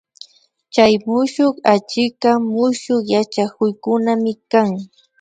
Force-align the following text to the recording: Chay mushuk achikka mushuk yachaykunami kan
Chay 0.73 0.93
mushuk 1.07 1.55
achikka 1.73 2.31
mushuk 2.55 3.01
yachaykunami 3.13 4.33
kan 4.51 4.69